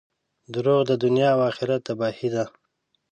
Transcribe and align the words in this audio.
•دروغ 0.53 0.81
د 0.87 0.91
دنیا 1.03 1.29
او 1.35 1.39
آخرت 1.49 1.81
تباهي 1.87 2.29
ده. 2.35 2.45